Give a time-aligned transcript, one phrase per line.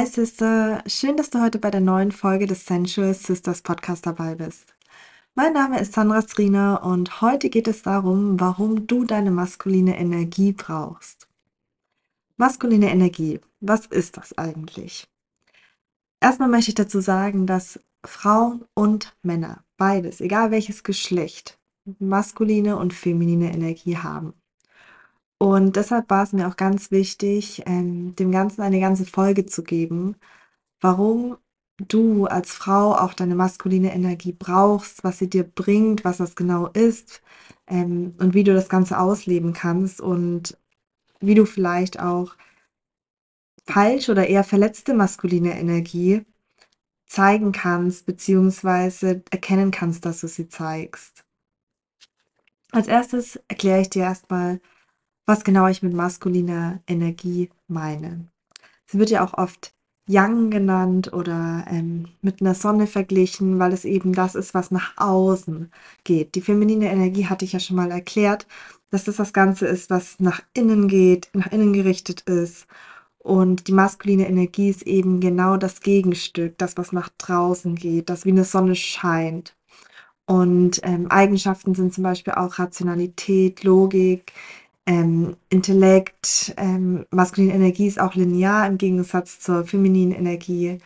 [0.00, 4.34] Hi Sister, schön, dass du heute bei der neuen Folge des Sensual Sisters Podcast dabei
[4.34, 4.74] bist.
[5.34, 10.52] Mein Name ist Sandra Strina und heute geht es darum, warum du deine maskuline Energie
[10.52, 11.28] brauchst.
[12.38, 15.06] Maskuline Energie, was ist das eigentlich?
[16.18, 21.58] Erstmal möchte ich dazu sagen, dass Frauen und Männer, beides, egal welches Geschlecht,
[21.98, 24.32] maskuline und feminine Energie haben.
[25.42, 29.62] Und deshalb war es mir auch ganz wichtig, ähm, dem Ganzen eine ganze Folge zu
[29.62, 30.16] geben,
[30.80, 31.38] warum
[31.78, 36.66] du als Frau auch deine maskuline Energie brauchst, was sie dir bringt, was das genau
[36.68, 37.22] ist,
[37.68, 40.58] ähm, und wie du das Ganze ausleben kannst und
[41.20, 42.36] wie du vielleicht auch
[43.66, 46.26] falsch oder eher verletzte maskuline Energie
[47.06, 51.24] zeigen kannst, beziehungsweise erkennen kannst, dass du sie zeigst.
[52.72, 54.60] Als erstes erkläre ich dir erstmal,
[55.26, 58.26] was genau ich mit maskuliner Energie meine.
[58.86, 59.72] Sie wird ja auch oft
[60.06, 64.96] Yang genannt oder ähm, mit einer Sonne verglichen, weil es eben das ist, was nach
[64.96, 65.70] außen
[66.02, 66.34] geht.
[66.34, 68.48] Die feminine Energie hatte ich ja schon mal erklärt,
[68.90, 72.66] dass das das Ganze ist, was nach innen geht, nach innen gerichtet ist.
[73.18, 78.24] Und die maskuline Energie ist eben genau das Gegenstück, das, was nach draußen geht, das
[78.24, 79.54] wie eine Sonne scheint.
[80.26, 84.32] Und ähm, Eigenschaften sind zum Beispiel auch Rationalität, Logik,
[84.86, 90.78] ähm, Intellekt, ähm, maskuline Energie ist auch linear im Gegensatz zur femininen Energie,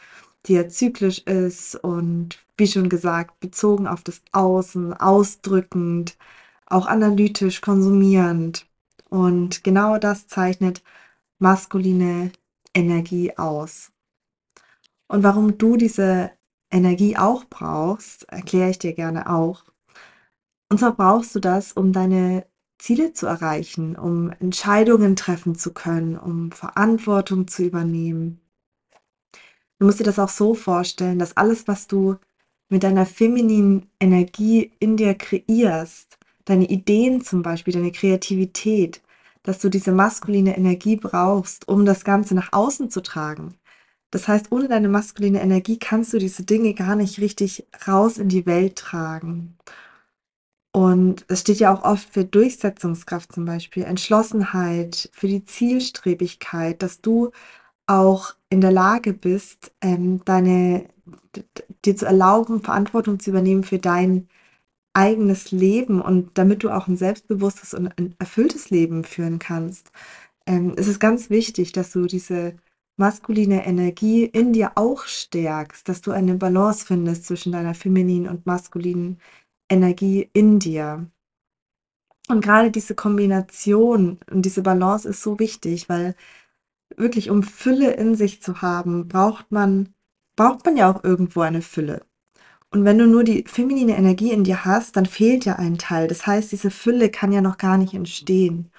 [0.46, 6.16] die ja zyklisch ist und wie schon gesagt, bezogen auf das Außen, ausdrückend,
[6.66, 8.66] auch analytisch, konsumierend.
[9.10, 10.82] Und genau das zeichnet
[11.38, 12.32] maskuline
[12.74, 13.92] Energie aus.
[15.08, 16.30] Und warum du diese
[16.70, 19.64] Energie auch brauchst, erkläre ich dir gerne auch.
[20.70, 22.46] Und zwar brauchst du das, um deine
[22.78, 28.40] Ziele zu erreichen, um Entscheidungen treffen zu können, um Verantwortung zu übernehmen.
[29.78, 32.16] Du musst dir das auch so vorstellen, dass alles, was du
[32.68, 39.02] mit deiner femininen Energie in dir kreierst, deine Ideen zum Beispiel, deine Kreativität,
[39.42, 43.54] dass du diese maskuline Energie brauchst, um das Ganze nach außen zu tragen.
[44.10, 48.28] Das heißt, ohne deine maskuline Energie kannst du diese Dinge gar nicht richtig raus in
[48.28, 49.56] die Welt tragen.
[50.76, 57.00] Und es steht ja auch oft für Durchsetzungskraft zum Beispiel, Entschlossenheit, für die Zielstrebigkeit, dass
[57.00, 57.30] du
[57.86, 60.88] auch in der Lage bist, ähm, deine,
[61.84, 64.28] dir zu erlauben, Verantwortung zu übernehmen für dein
[64.94, 69.92] eigenes Leben und damit du auch ein selbstbewusstes und ein erfülltes Leben führen kannst.
[70.46, 72.56] Ähm, es ist ganz wichtig, dass du diese
[72.96, 78.46] maskuline Energie in dir auch stärkst, dass du eine Balance findest zwischen deiner femininen und
[78.46, 81.10] maskulinen Energie in dir.
[82.28, 86.14] Und gerade diese Kombination und diese Balance ist so wichtig, weil
[86.96, 89.94] wirklich um Fülle in sich zu haben, braucht man
[90.36, 92.06] braucht man ja auch irgendwo eine Fülle.
[92.70, 96.08] Und wenn du nur die feminine Energie in dir hast, dann fehlt ja ein Teil.
[96.08, 98.72] Das heißt, diese Fülle kann ja noch gar nicht entstehen.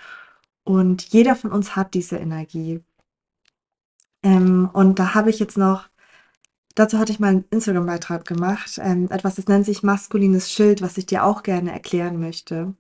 [0.66, 2.82] Und jeder von uns hat diese Energie.
[4.24, 5.88] Ähm, und da habe ich jetzt noch
[6.76, 10.98] Dazu hatte ich mal einen Instagram-Beitrag gemacht, ähm, etwas, das nennt sich maskulines Schild, was
[10.98, 12.76] ich dir auch gerne erklären möchte.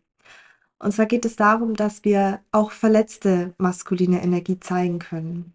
[0.79, 5.53] Und zwar geht es darum, dass wir auch verletzte maskuline Energie zeigen können,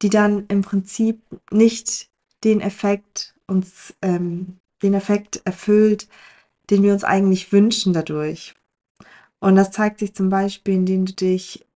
[0.00, 2.10] die dann im Prinzip nicht
[2.42, 6.08] den Effekt uns, ähm, den Effekt erfüllt,
[6.70, 8.54] den wir uns eigentlich wünschen dadurch.
[9.40, 11.66] Und das zeigt sich zum Beispiel, indem du dich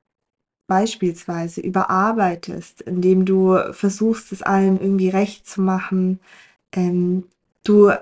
[0.66, 6.21] beispielsweise überarbeitest, indem du versuchst, es allen irgendwie recht zu machen,
[6.72, 7.25] ähm,
[7.65, 7.93] du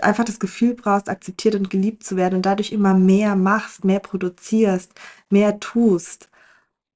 [0.00, 4.00] einfach das Gefühl brauchst, akzeptiert und geliebt zu werden und dadurch immer mehr machst, mehr
[4.00, 4.92] produzierst,
[5.30, 6.30] mehr tust.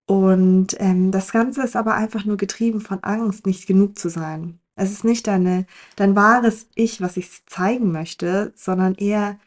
[0.06, 4.60] Und ähm, das Ganze ist aber einfach nur getrieben von Angst, nicht genug zu sein.
[4.76, 5.66] Es ist nicht deine,
[5.96, 9.38] dein wahres Ich, was ich zeigen möchte, sondern eher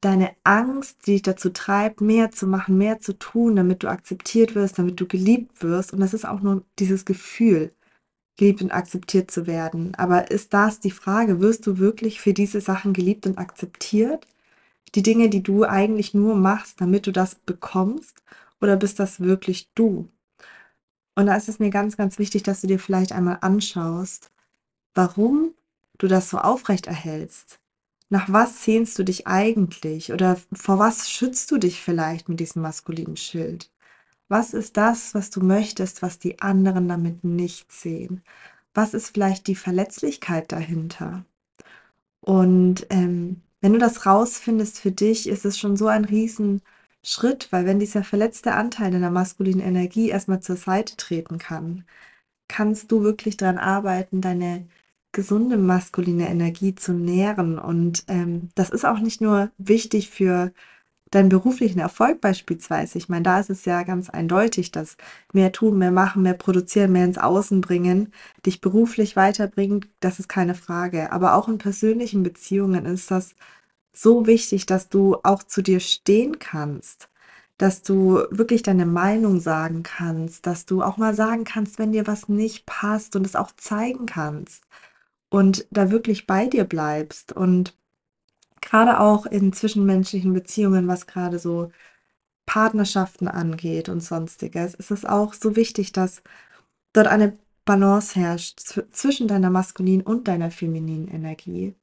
[0.00, 4.54] deine Angst, die dich dazu treibt, mehr zu machen, mehr zu tun, damit du akzeptiert
[4.54, 5.92] wirst, damit du geliebt wirst.
[5.92, 7.72] Und das ist auch nur dieses Gefühl,
[8.36, 9.94] geliebt und akzeptiert zu werden.
[9.96, 14.26] Aber ist das die Frage, wirst du wirklich für diese Sachen geliebt und akzeptiert?
[14.94, 18.22] Die Dinge, die du eigentlich nur machst, damit du das bekommst?
[18.60, 20.08] Oder bist das wirklich du?
[21.14, 24.30] Und da ist es mir ganz, ganz wichtig, dass du dir vielleicht einmal anschaust,
[24.94, 25.54] warum
[25.98, 27.59] du das so aufrecht erhältst
[28.10, 32.62] nach was sehnst du dich eigentlich oder vor was schützt du dich vielleicht mit diesem
[32.62, 33.70] maskulinen Schild?
[34.28, 38.22] Was ist das, was du möchtest, was die anderen damit nicht sehen?
[38.74, 41.24] Was ist vielleicht die Verletzlichkeit dahinter?
[42.20, 47.66] Und ähm, wenn du das rausfindest für dich, ist es schon so ein Riesenschritt, weil
[47.66, 51.84] wenn dieser verletzte Anteil deiner maskulinen Energie erstmal zur Seite treten kann,
[52.48, 54.66] kannst du wirklich daran arbeiten, deine
[55.12, 57.58] gesunde maskuline Energie zu nähren.
[57.58, 60.52] Und ähm, das ist auch nicht nur wichtig für
[61.10, 62.98] deinen beruflichen Erfolg beispielsweise.
[62.98, 64.96] Ich meine, da ist es ja ganz eindeutig, dass
[65.32, 68.12] mehr tun, mehr machen, mehr produzieren, mehr ins Außen bringen,
[68.46, 71.12] dich beruflich weiterbringt, das ist keine Frage.
[71.12, 73.34] Aber auch in persönlichen Beziehungen ist das
[73.92, 77.08] so wichtig, dass du auch zu dir stehen kannst,
[77.58, 82.06] dass du wirklich deine Meinung sagen kannst, dass du auch mal sagen kannst, wenn dir
[82.06, 84.64] was nicht passt und es auch zeigen kannst
[85.30, 87.76] und da wirklich bei dir bleibst und
[88.60, 91.72] gerade auch in zwischenmenschlichen Beziehungen, was gerade so
[92.46, 96.22] Partnerschaften angeht und sonstiges, ist es auch so wichtig, dass
[96.92, 101.76] dort eine Balance herrscht zwischen deiner maskulinen und deiner femininen Energie,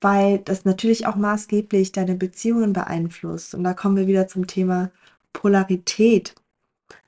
[0.00, 3.54] weil das natürlich auch maßgeblich deine Beziehungen beeinflusst.
[3.54, 4.90] Und da kommen wir wieder zum Thema
[5.32, 6.34] Polarität.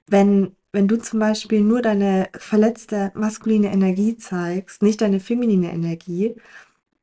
[0.07, 6.35] Wenn, wenn du zum Beispiel nur deine verletzte maskuline Energie zeigst, nicht deine feminine Energie,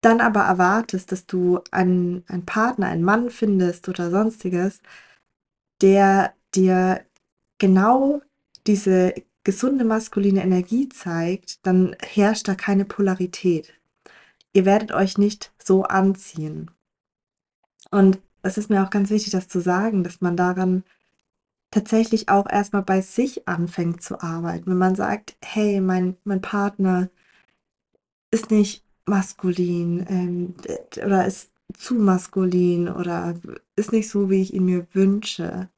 [0.02, 4.82] dann aber erwartest, dass du einen, einen Partner, einen Mann findest oder sonstiges,
[5.82, 7.06] der dir
[7.60, 8.22] genau
[8.68, 9.14] diese
[9.46, 13.74] gesunde maskuline Energie zeigt, dann herrscht da keine Polarität.
[14.52, 16.72] Ihr werdet euch nicht so anziehen.
[17.90, 20.84] Und es ist mir auch ganz wichtig, das zu sagen, dass man daran
[21.72, 24.70] tatsächlich auch erstmal bei sich anfängt zu arbeiten.
[24.70, 27.10] Wenn man sagt, hey, mein, mein Partner
[28.32, 30.56] ist nicht maskulin ähm,
[31.06, 33.36] oder ist zu maskulin oder
[33.76, 35.70] ist nicht so, wie ich ihn mir wünsche.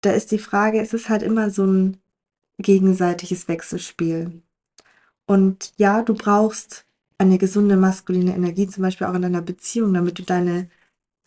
[0.00, 1.98] Da ist die Frage, es ist halt immer so ein
[2.58, 4.42] gegenseitiges Wechselspiel.
[5.26, 6.86] Und ja, du brauchst
[7.18, 10.68] eine gesunde maskuline Energie, zum Beispiel auch in deiner Beziehung, damit du deine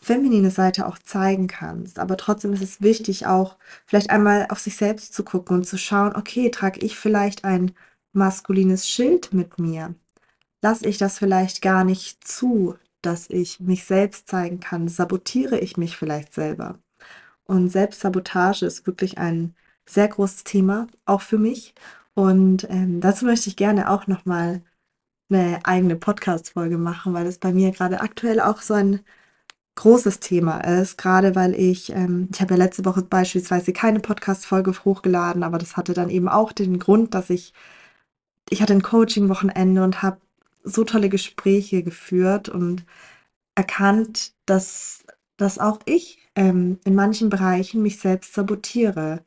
[0.00, 1.98] feminine Seite auch zeigen kannst.
[1.98, 3.56] Aber trotzdem ist es wichtig, auch
[3.86, 7.72] vielleicht einmal auf sich selbst zu gucken und zu schauen, okay, trage ich vielleicht ein
[8.12, 9.94] maskulines Schild mit mir?
[10.66, 15.76] lasse ich das vielleicht gar nicht zu, dass ich mich selbst zeigen kann, sabotiere ich
[15.76, 16.78] mich vielleicht selber.
[17.44, 19.54] Und Selbstsabotage ist wirklich ein
[19.88, 21.74] sehr großes Thema, auch für mich.
[22.14, 24.62] Und ähm, dazu möchte ich gerne auch nochmal
[25.30, 29.00] eine eigene Podcast-Folge machen, weil es bei mir gerade aktuell auch so ein
[29.76, 34.72] großes Thema ist, gerade weil ich, ähm, ich habe ja letzte Woche beispielsweise keine Podcast-Folge
[34.84, 37.52] hochgeladen, aber das hatte dann eben auch den Grund, dass ich,
[38.50, 40.18] ich hatte ein Coaching-Wochenende und habe
[40.64, 42.84] so tolle Gespräche geführt und
[43.54, 45.04] erkannt, dass,
[45.36, 49.22] dass auch ich ähm, in manchen Bereichen mich selbst sabotiere.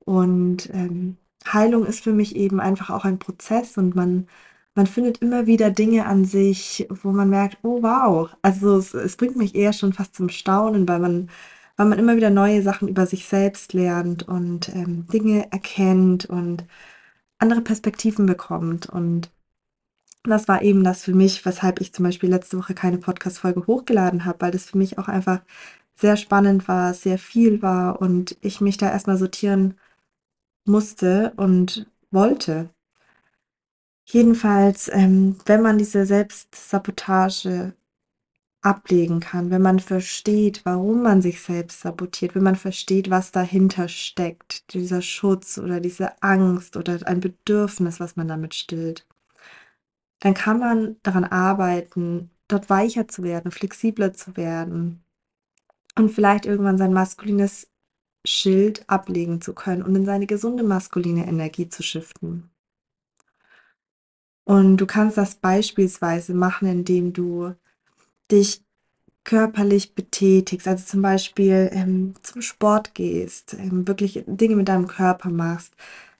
[0.00, 1.16] Und ähm,
[1.52, 4.28] Heilung ist für mich eben einfach auch ein Prozess und man,
[4.74, 9.16] man findet immer wieder Dinge an sich, wo man merkt, oh wow, also es, es
[9.16, 11.30] bringt mich eher schon fast zum Staunen, weil man,
[11.76, 16.64] weil man immer wieder neue Sachen über sich selbst lernt und ähm, Dinge erkennt und
[17.38, 18.88] andere Perspektiven bekommt.
[18.88, 19.30] Und
[20.24, 24.24] das war eben das für mich, weshalb ich zum Beispiel letzte Woche keine Podcast-Folge hochgeladen
[24.24, 25.40] habe, weil das für mich auch einfach
[25.96, 29.74] sehr spannend war, sehr viel war und ich mich da erstmal sortieren
[30.64, 32.70] musste und wollte.
[34.12, 37.72] Jedenfalls, ähm, wenn man diese Selbstsabotage
[38.60, 43.88] ablegen kann, wenn man versteht, warum man sich selbst sabotiert, wenn man versteht, was dahinter
[43.88, 49.06] steckt, dieser Schutz oder diese Angst oder ein Bedürfnis, was man damit stillt,
[50.20, 55.02] dann kann man daran arbeiten, dort weicher zu werden, flexibler zu werden
[55.96, 57.70] und vielleicht irgendwann sein maskulines
[58.26, 62.51] Schild ablegen zu können und in seine gesunde maskuline Energie zu shiften.
[64.44, 67.54] Und du kannst das beispielsweise machen, indem du
[68.30, 68.62] dich
[69.24, 75.30] körperlich betätigst, also zum Beispiel ähm, zum Sport gehst, ähm, wirklich Dinge mit deinem Körper
[75.30, 75.74] machst,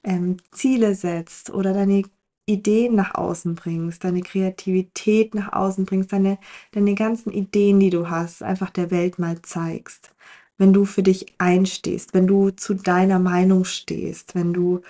[0.04, 2.04] ähm, Ziele setzt oder deine
[2.46, 6.38] Ideen nach außen bringst, deine Kreativität nach außen bringst, deine,
[6.72, 10.14] deine ganzen Ideen, die du hast, einfach der Welt mal zeigst.
[10.58, 14.82] Wenn du für dich einstehst, wenn du zu deiner Meinung stehst, wenn du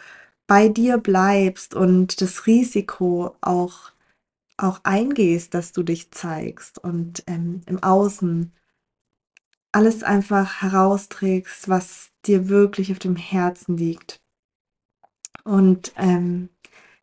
[0.53, 3.93] bei dir bleibst und das Risiko auch,
[4.59, 8.53] auch eingehst, dass du dich zeigst und ähm, im Außen
[9.73, 14.21] alles einfach herausträgst, was dir wirklich auf dem Herzen liegt.
[15.43, 16.51] Und ähm,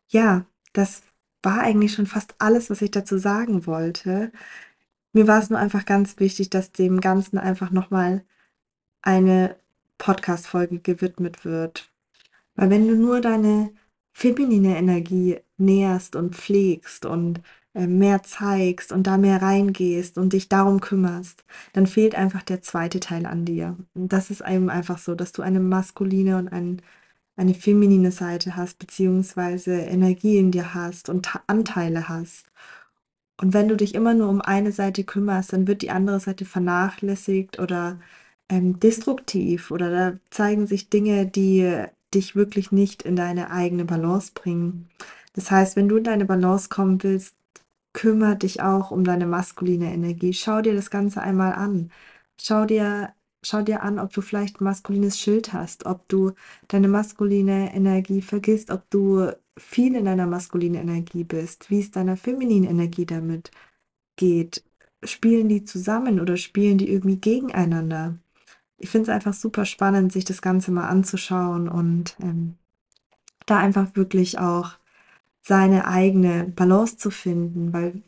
[0.06, 1.02] ja, das
[1.42, 4.30] war eigentlich schon fast alles, was ich dazu sagen wollte.
[5.12, 8.24] Mir war es nur einfach ganz wichtig, dass dem Ganzen einfach nochmal
[9.02, 9.56] eine
[9.98, 11.89] Podcast-Folge gewidmet wird.
[12.56, 13.72] Weil wenn du nur deine
[14.12, 17.40] feminine Energie näherst und pflegst und
[17.74, 22.62] äh, mehr zeigst und da mehr reingehst und dich darum kümmerst, dann fehlt einfach der
[22.62, 23.76] zweite Teil an dir.
[23.94, 26.82] Und das ist eben einfach so, dass du eine maskuline und ein
[27.40, 32.50] eine feminine Seite hast, beziehungsweise Energie in dir hast und Anteile hast.
[33.40, 36.44] Und wenn du dich immer nur um eine Seite kümmerst, dann wird die andere Seite
[36.44, 37.98] vernachlässigt oder
[38.50, 44.32] ähm, destruktiv oder da zeigen sich Dinge, die dich wirklich nicht in deine eigene Balance
[44.34, 44.88] bringen.
[45.34, 47.36] Das heißt, wenn du in deine Balance kommen willst,
[47.92, 50.32] kümmere dich auch um deine maskuline Energie.
[50.32, 51.90] Schau dir das Ganze einmal an.
[52.40, 56.32] Schau dir, schau dir an, ob du vielleicht ein maskulines Schild hast, ob du
[56.68, 62.16] deine maskuline Energie vergisst, ob du viel in deiner maskulinen Energie bist, wie es deiner
[62.16, 63.50] femininen Energie damit
[64.16, 64.64] geht.
[65.04, 68.18] Spielen die zusammen oder spielen die irgendwie gegeneinander?
[68.80, 72.56] Ich finde es einfach super spannend, sich das Ganze mal anzuschauen und ähm,
[73.46, 74.72] da einfach wirklich auch
[75.42, 78.02] seine eigene Balance zu finden, weil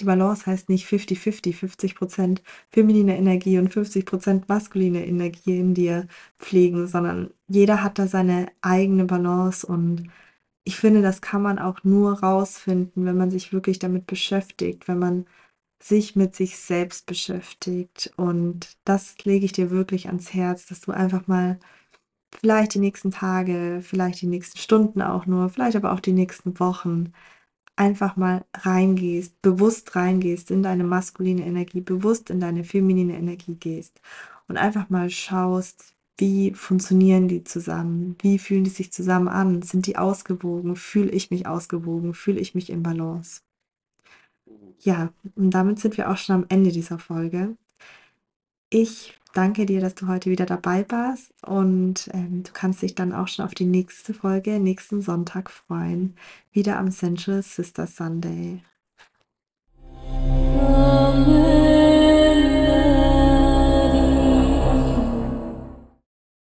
[0.00, 5.74] die Balance heißt nicht 50-50, 50 Prozent feminine Energie und 50 Prozent maskuline Energie in
[5.74, 10.10] dir pflegen, sondern jeder hat da seine eigene Balance und
[10.64, 14.98] ich finde, das kann man auch nur rausfinden, wenn man sich wirklich damit beschäftigt, wenn
[14.98, 15.26] man
[15.82, 18.12] sich mit sich selbst beschäftigt.
[18.16, 21.58] Und das lege ich dir wirklich ans Herz, dass du einfach mal
[22.40, 26.58] vielleicht die nächsten Tage, vielleicht die nächsten Stunden auch nur, vielleicht aber auch die nächsten
[26.60, 27.12] Wochen
[27.76, 34.00] einfach mal reingehst, bewusst reingehst in deine maskuline Energie, bewusst in deine feminine Energie gehst
[34.48, 38.16] und einfach mal schaust, wie funktionieren die zusammen?
[38.20, 39.62] Wie fühlen die sich zusammen an?
[39.62, 40.76] Sind die ausgewogen?
[40.76, 42.12] Fühle ich mich ausgewogen?
[42.14, 43.40] Fühle ich mich in Balance?
[44.80, 47.56] Ja, und damit sind wir auch schon am Ende dieser Folge.
[48.70, 53.12] Ich danke dir, dass du heute wieder dabei warst und ähm, du kannst dich dann
[53.12, 56.16] auch schon auf die nächste Folge nächsten Sonntag freuen.
[56.52, 58.62] Wieder am Central Sister Sunday.
[61.20, 61.49] Amen.